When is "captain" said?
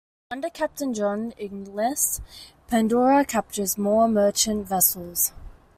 0.49-0.95